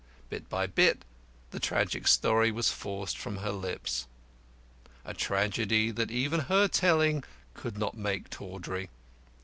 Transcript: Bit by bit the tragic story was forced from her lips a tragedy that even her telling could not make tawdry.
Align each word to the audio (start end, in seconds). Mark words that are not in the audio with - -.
Bit 0.31 0.49
by 0.49 0.65
bit 0.65 1.05
the 1.51 1.59
tragic 1.59 2.07
story 2.07 2.51
was 2.51 2.71
forced 2.71 3.19
from 3.19 3.37
her 3.37 3.51
lips 3.51 4.07
a 5.05 5.13
tragedy 5.13 5.91
that 5.91 6.09
even 6.09 6.39
her 6.39 6.67
telling 6.67 7.23
could 7.53 7.77
not 7.77 7.95
make 7.95 8.27
tawdry. 8.31 8.89